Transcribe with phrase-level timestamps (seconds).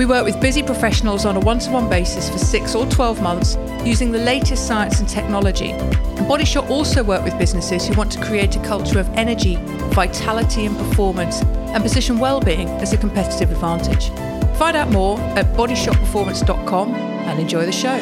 [0.00, 3.20] We work with busy professionals on a one to one basis for six or 12
[3.20, 5.72] months using the latest science and technology.
[5.72, 6.26] And
[6.70, 9.56] also work with businesses who want to create a culture of energy,
[9.92, 14.08] vitality, and performance and position well-being as a competitive advantage.
[14.56, 17.98] Find out more at bodyshotperformance.com and enjoy the show.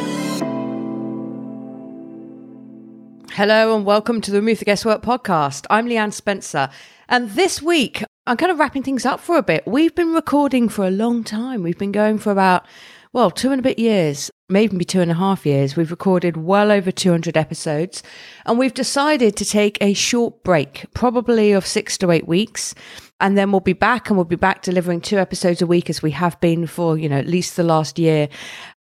[3.33, 5.67] Hello and welcome to the Remove the Guesswork podcast.
[5.69, 6.71] I'm Leanne Spencer.
[7.09, 9.67] And this week, I'm kind of wrapping things up for a bit.
[9.67, 11.63] We've been recording for a long time.
[11.63, 12.67] We've been going for about,
[13.15, 15.77] well, two and a bit years, maybe two and a half years.
[15.77, 18.03] We've recorded well over 200 episodes.
[18.45, 22.75] And we've decided to take a short break, probably of six to eight weeks
[23.21, 26.03] and then we'll be back and we'll be back delivering two episodes a week as
[26.03, 28.29] we have been for you know at least the last year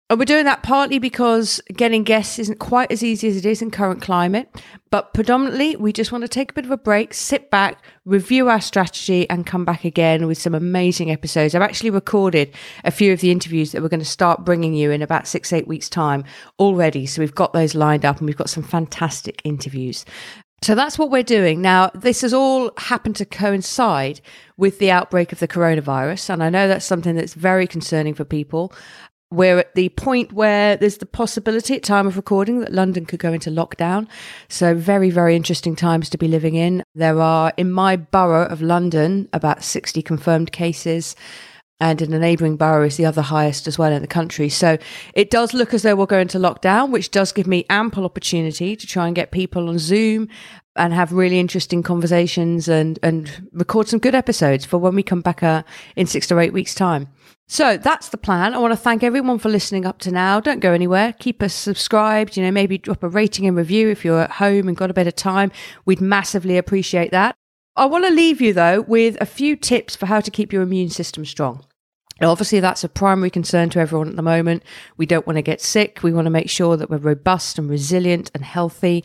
[0.08, 3.60] and we're doing that partly because getting guests isn't quite as easy as it is
[3.60, 4.48] in current climate,
[4.90, 8.48] but predominantly we just want to take a bit of a break, sit back, review
[8.48, 11.56] our strategy, and come back again with some amazing episodes.
[11.56, 14.92] I've actually recorded a few of the interviews that we're going to start bringing you
[14.92, 16.22] in about six, eight weeks' time
[16.60, 17.04] already.
[17.06, 20.04] So we've got those lined up and we've got some fantastic interviews.
[20.62, 21.60] So that's what we're doing.
[21.60, 24.20] Now, this has all happened to coincide
[24.56, 26.30] with the outbreak of the coronavirus.
[26.30, 28.72] And I know that's something that's very concerning for people.
[29.32, 33.18] We're at the point where there's the possibility at time of recording that London could
[33.18, 34.06] go into lockdown.
[34.48, 36.84] So very, very interesting times to be living in.
[36.94, 41.16] There are in my borough of London about 60 confirmed cases.
[41.80, 44.48] And in a neighbouring borough is the other highest as well in the country.
[44.48, 44.78] So
[45.12, 48.76] it does look as though we'll go into lockdown, which does give me ample opportunity
[48.76, 50.28] to try and get people on Zoom
[50.76, 55.20] and have really interesting conversations and, and record some good episodes for when we come
[55.20, 55.62] back uh,
[55.96, 57.08] in six to eight weeks' time.
[57.48, 58.54] So that's the plan.
[58.54, 60.40] I want to thank everyone for listening up to now.
[60.40, 61.14] Don't go anywhere.
[61.18, 62.36] Keep us subscribed.
[62.36, 64.94] You know, maybe drop a rating and review if you're at home and got a
[64.94, 65.52] bit of time.
[65.84, 67.36] We'd massively appreciate that.
[67.76, 70.62] I want to leave you though with a few tips for how to keep your
[70.62, 71.64] immune system strong.
[72.20, 74.62] Now, obviously, that's a primary concern to everyone at the moment.
[74.96, 76.02] We don't want to get sick.
[76.02, 79.04] We want to make sure that we're robust and resilient and healthy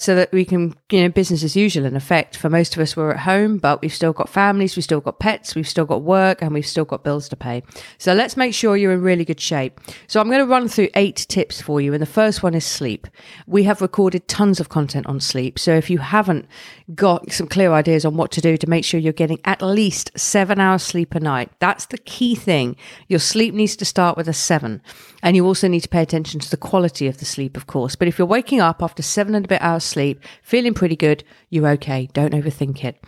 [0.00, 2.34] so that we can, you know, business as usual in effect.
[2.34, 5.18] For most of us, we're at home, but we've still got families, we've still got
[5.18, 7.62] pets, we've still got work, and we've still got bills to pay.
[7.98, 9.78] So let's make sure you're in really good shape.
[10.06, 11.92] So I'm going to run through eight tips for you.
[11.92, 13.08] And the first one is sleep.
[13.46, 15.58] We have recorded tons of content on sleep.
[15.58, 16.46] So if you haven't
[16.94, 20.12] got some clear ideas on what to do to make sure you're getting at least
[20.18, 22.74] seven hours sleep a night, that's the key thing.
[23.08, 24.80] Your sleep needs to start with a seven.
[25.22, 27.96] And you also need to pay attention to the quality of the sleep, of course.
[27.96, 31.24] But if you're waking up after seven and a bit hours sleep, feeling pretty good,
[31.48, 32.08] you're okay.
[32.12, 33.02] Don't overthink it.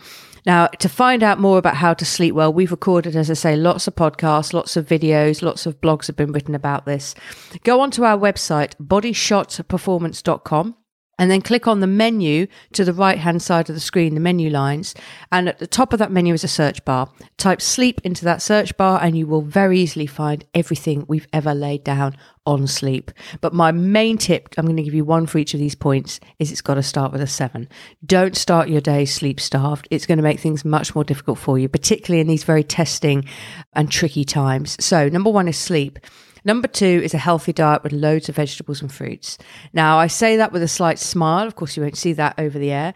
[0.45, 3.55] Now, to find out more about how to sleep well, we've recorded, as I say,
[3.55, 7.15] lots of podcasts, lots of videos, lots of blogs have been written about this.
[7.63, 10.75] Go onto our website, bodyshotperformance.com
[11.19, 14.19] and then click on the menu to the right hand side of the screen, the
[14.19, 14.95] menu lines.
[15.31, 17.09] And at the top of that menu is a search bar.
[17.37, 21.53] Type sleep into that search bar and you will very easily find everything we've ever
[21.53, 23.11] laid down on sleep.
[23.41, 26.19] But my main tip, I'm going to give you one for each of these points,
[26.39, 27.69] is it's got to start with a seven.
[28.05, 29.87] Don't start your day sleep starved.
[29.91, 33.25] It's going to make things much more difficult for you, particularly in these very testing
[33.73, 34.83] and tricky times.
[34.83, 35.99] So, number one is sleep.
[36.45, 39.37] Number two is a healthy diet with loads of vegetables and fruits.
[39.71, 41.47] Now, I say that with a slight smile.
[41.47, 42.93] Of course, you won't see that over the air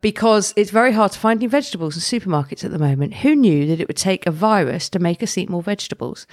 [0.00, 3.14] because it's very hard to find new vegetables in supermarkets at the moment.
[3.14, 6.26] Who knew that it would take a virus to make us eat more vegetables?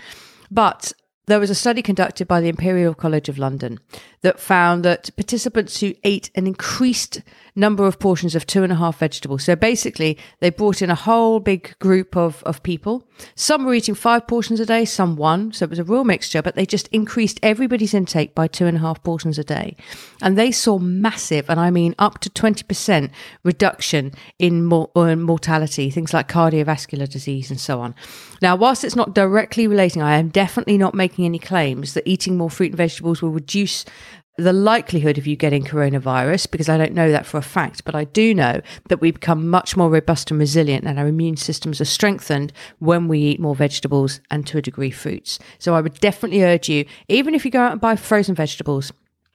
[0.52, 0.94] But
[1.28, 3.80] there was a study conducted by the Imperial College of London
[4.22, 7.22] that found that participants who ate an increased
[7.56, 9.44] number of portions of two and a half vegetables.
[9.44, 13.08] So basically, they brought in a whole big group of, of people.
[13.36, 15.54] Some were eating five portions a day, some one.
[15.54, 18.78] So it was a real mixture, but they just increased everybody's intake by two and
[18.78, 19.76] a half portions a day.
[20.22, 23.10] And they saw massive, and I mean up to 20%
[23.44, 27.96] reduction in, mor- in mortality, things like cardiovascular disease and so on.
[28.42, 32.38] Now, whilst it's not directly relating, I am definitely not making any claims that eating
[32.38, 33.86] more fruit and vegetables will reduce
[34.38, 37.96] the likelihood of you getting coronavirus because I don't know that for a fact, but
[37.96, 41.80] I do know that we become much more robust and resilient and our immune systems
[41.80, 45.40] are strengthened when we eat more vegetables and to a degree fruits.
[45.58, 48.92] So I would definitely urge you, even if you go out and buy frozen vegetables,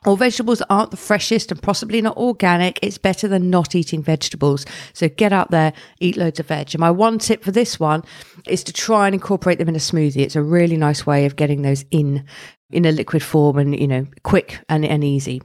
[0.06, 4.64] or vegetables aren't the freshest and possibly not organic, it's better than not eating vegetables.
[4.94, 6.74] So get out there, eat loads of veg.
[6.74, 8.02] And my one tip for this one
[8.46, 10.22] is to try and incorporate them in a smoothie.
[10.22, 12.24] It's a really nice way of getting those in
[12.70, 15.42] in a liquid form and, you know, quick and, and easy.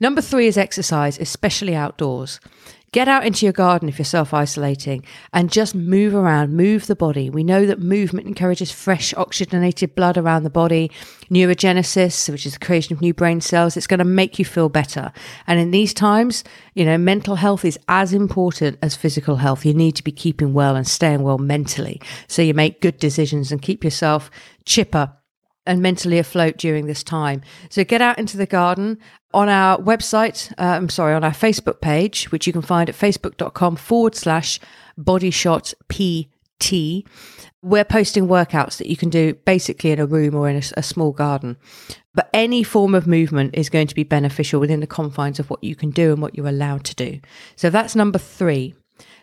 [0.00, 2.38] Number three is exercise, especially outdoors.
[2.90, 5.04] Get out into your garden if you're self isolating
[5.34, 7.28] and just move around, move the body.
[7.28, 10.90] We know that movement encourages fresh oxygenated blood around the body,
[11.30, 13.76] neurogenesis, which is the creation of new brain cells.
[13.76, 15.12] It's going to make you feel better.
[15.46, 16.44] And in these times,
[16.74, 19.66] you know, mental health is as important as physical health.
[19.66, 23.52] You need to be keeping well and staying well mentally so you make good decisions
[23.52, 24.30] and keep yourself
[24.64, 25.12] chipper
[25.68, 27.42] and mentally afloat during this time.
[27.68, 28.98] So get out into the garden
[29.34, 30.50] on our website.
[30.52, 34.58] Uh, I'm sorry, on our Facebook page, which you can find at facebook.com forward slash
[34.96, 37.04] bodyshot PT.
[37.60, 40.82] We're posting workouts that you can do basically in a room or in a, a
[40.82, 41.58] small garden.
[42.14, 45.62] But any form of movement is going to be beneficial within the confines of what
[45.62, 47.20] you can do and what you're allowed to do.
[47.56, 48.74] So that's number three.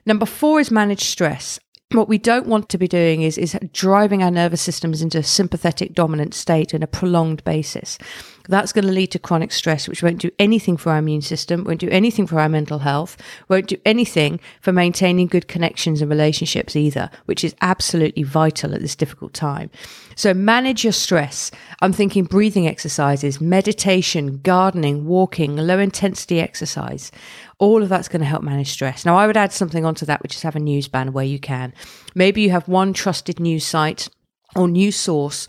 [0.06, 1.59] Number four is manage stress
[1.92, 5.24] what we don't want to be doing is is driving our nervous systems into a
[5.24, 7.98] sympathetic dominant state in a prolonged basis.
[8.47, 11.63] That's going to lead to chronic stress, which won't do anything for our immune system,
[11.63, 13.18] won't do anything for our mental health,
[13.50, 18.81] won't do anything for maintaining good connections and relationships either, which is absolutely vital at
[18.81, 19.69] this difficult time.
[20.15, 21.51] So manage your stress.
[21.81, 27.12] I'm thinking breathing exercises, meditation, gardening, walking, low intensity exercise.
[27.57, 29.06] All of that's going to help manage stress.
[29.06, 31.39] Now, I would add something onto that, which is have a news ban where you
[31.39, 31.74] can.
[32.13, 34.09] Maybe you have one trusted news site
[34.56, 35.48] or news source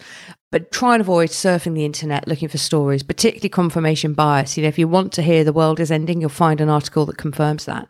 [0.52, 4.56] but try and avoid surfing the internet looking for stories, particularly confirmation bias.
[4.56, 7.04] You know, if you want to hear the world is ending, you'll find an article
[7.06, 7.88] that confirms that.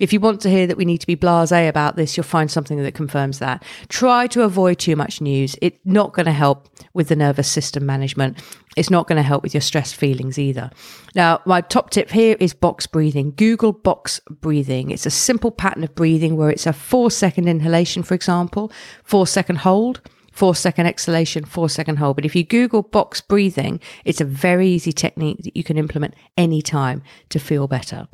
[0.00, 2.50] If you want to hear that we need to be blasé about this, you'll find
[2.50, 3.62] something that confirms that.
[3.88, 5.54] Try to avoid too much news.
[5.60, 8.42] It's not going to help with the nervous system management.
[8.76, 10.70] It's not going to help with your stress feelings either.
[11.14, 13.32] Now, my top tip here is box breathing.
[13.36, 14.90] Google box breathing.
[14.90, 18.72] It's a simple pattern of breathing where it's a four second inhalation, for example,
[19.04, 20.00] four second hold
[20.38, 22.14] four second exhalation, four second hold.
[22.14, 26.14] But if you Google box breathing, it's a very easy technique that you can implement
[26.36, 28.06] anytime to feel better.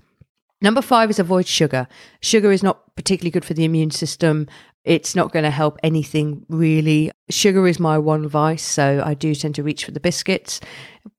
[0.63, 1.87] Number five is avoid sugar.
[2.23, 4.47] Sugar is not particularly good for the immune system.
[4.85, 7.11] It's not going to help anything really.
[7.29, 10.61] Sugar is my one vice, so I do tend to reach for the biscuits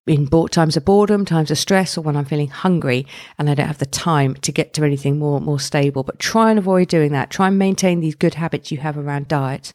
[0.08, 3.06] in times of boredom, times of stress, or when I'm feeling hungry
[3.38, 6.01] and I don't have the time to get to anything more more stable.
[6.01, 7.30] But try and avoid doing that.
[7.30, 9.72] Try and maintain these good habits you have around diet.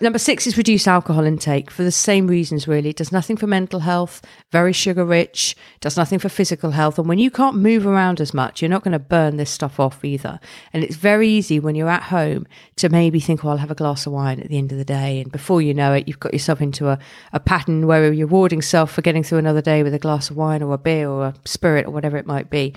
[0.00, 2.90] Number six is reduce alcohol intake for the same reasons, really.
[2.90, 7.00] It does nothing for mental health, very sugar rich, does nothing for physical health.
[7.00, 9.80] And when you can't move around as much, you're not going to burn this stuff
[9.80, 10.38] off either.
[10.72, 12.46] And it's very easy when you're at home
[12.76, 14.84] to maybe think, well, I'll have a glass of wine at the end of the
[14.84, 15.20] day.
[15.20, 16.98] And before you know it, you've got yourself into a,
[17.32, 20.36] a pattern where you're rewarding self for getting through another day with a glass of
[20.36, 22.72] wine or a beer or a spirit or whatever it might be.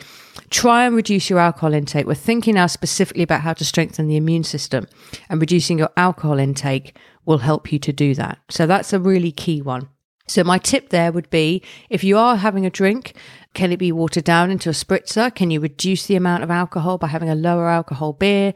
[0.49, 2.07] Try and reduce your alcohol intake.
[2.07, 4.87] We're thinking now specifically about how to strengthen the immune system
[5.29, 8.39] and reducing your alcohol intake will help you to do that.
[8.49, 9.89] So that's a really key one.
[10.27, 13.15] So my tip there would be if you are having a drink,
[13.53, 15.33] can it be watered down into a spritzer?
[15.33, 18.53] Can you reduce the amount of alcohol by having a lower alcohol beer?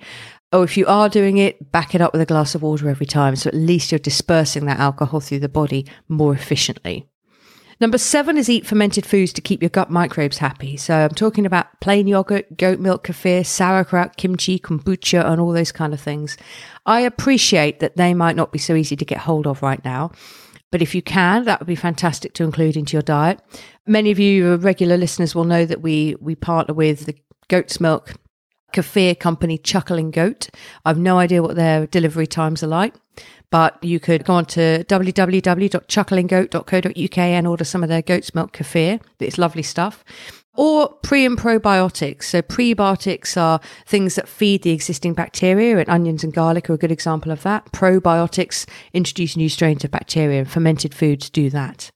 [0.54, 3.06] Or if you are doing it, back it up with a glass of water every
[3.06, 3.36] time.
[3.36, 7.10] So at least you're dispersing that alcohol through the body more efficiently.
[7.82, 10.78] Number seven is eat fermented foods to keep your gut microbes happy.
[10.78, 15.74] So I'm talking about plain yogurt, goat milk, kefir, sauerkraut, kimchi, kombucha, and all those
[15.74, 16.38] kind of things.
[16.86, 20.12] I appreciate that they might not be so easy to get hold of right now.
[20.72, 23.40] But if you can, that would be fantastic to include into your diet.
[23.86, 27.16] Many of you regular listeners will know that we we partner with the
[27.48, 28.14] goat's milk
[28.76, 30.50] kefir company Chuckling Goat.
[30.86, 32.94] I've no idea what their delivery times are like,
[33.50, 39.02] but you could go on to www.chucklinggoat.co.uk and order some of their goat's milk kefir.
[39.20, 40.04] It's lovely stuff.
[40.58, 42.24] Or pre and probiotics.
[42.24, 46.78] So, prebiotics are things that feed the existing bacteria, and onions and garlic are a
[46.78, 47.66] good example of that.
[47.74, 51.92] Probiotics introduce new strains of bacteria, and fermented foods do that.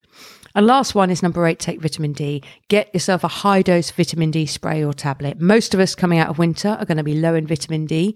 [0.56, 2.44] And last one is number eight, take vitamin D.
[2.68, 5.40] Get yourself a high dose vitamin D spray or tablet.
[5.40, 8.16] Most of us coming out of winter are going to be low in vitamin D,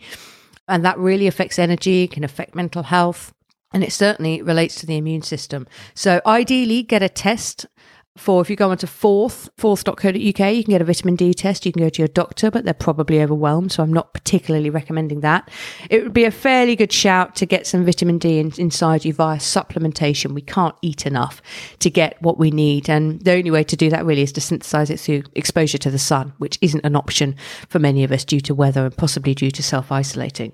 [0.67, 3.33] and that really affects energy, can affect mental health.
[3.73, 5.67] And it certainly relates to the immune system.
[5.95, 7.65] So, ideally, get a test
[8.15, 11.65] for if you go onto fourth forth.co.uk you can get a vitamin d test.
[11.65, 15.21] You can go to your doctor but they're probably overwhelmed so i'm not particularly recommending
[15.21, 15.49] that.
[15.89, 19.13] It would be a fairly good shout to get some vitamin d in, inside you
[19.13, 20.33] via supplementation.
[20.33, 21.41] We can't eat enough
[21.79, 24.41] to get what we need and the only way to do that really is to
[24.41, 27.35] synthesize it through exposure to the sun which isn't an option
[27.67, 30.53] for many of us due to weather and possibly due to self-isolating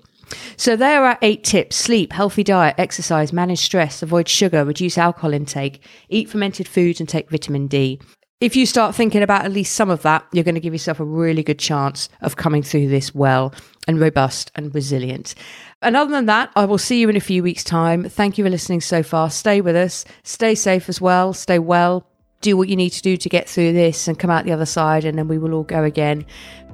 [0.56, 5.32] so there are eight tips sleep, healthy diet, exercise, manage stress, avoid sugar, reduce alcohol
[5.32, 8.00] intake, eat fermented foods, and take vitamin D.
[8.40, 10.98] If you start thinking about at least some of that, you're going to give yourself
[10.98, 13.52] a really good chance of coming through this well
[13.86, 15.34] and robust and resilient.
[15.82, 18.08] And other than that, I will see you in a few weeks' time.
[18.08, 19.28] Thank you for listening so far.
[19.28, 22.06] Stay with us, stay safe as well, stay well,
[22.40, 24.64] do what you need to do to get through this and come out the other
[24.64, 26.24] side, and then we will all go again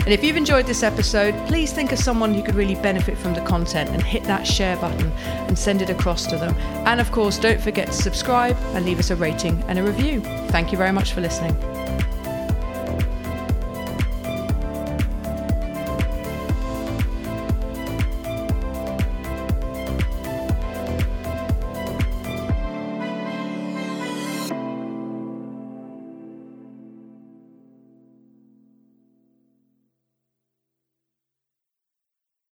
[0.00, 3.34] And if you've enjoyed this episode, please think of someone who could really benefit from
[3.34, 5.12] the content and hit that share button
[5.46, 6.54] and send it across to them.
[6.86, 10.20] And of course, don't forget to subscribe and leave us a rating and a review.
[10.48, 11.54] Thank you very much for listening.